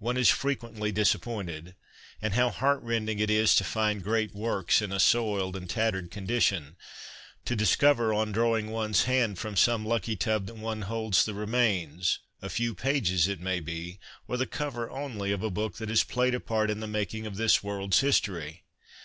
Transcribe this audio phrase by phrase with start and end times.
[0.00, 1.76] One is frequently disappointed.
[2.20, 6.10] And how heart rending it is to find great works in a soiled and tattered
[6.10, 6.74] condition,
[7.44, 12.18] to discover, on drawing one's hand from some' lucky tub,' that one holds the remains,
[12.42, 16.02] a few pages, it may be, or the cover only, of a book that has
[16.02, 18.64] played a part in the making of this world's history